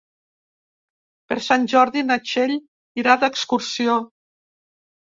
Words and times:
Per 1.33 1.37
Sant 1.49 1.67
Jordi 1.75 2.05
na 2.09 2.19
Txell 2.25 2.57
irà 3.05 3.21
d'excursió. 3.27 4.03